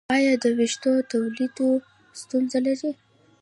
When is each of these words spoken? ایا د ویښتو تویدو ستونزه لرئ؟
ایا 0.15 0.33
د 0.43 0.45
ویښتو 0.57 0.91
تویدو 1.09 1.69
ستونزه 2.21 2.57
لرئ؟ 2.65 2.91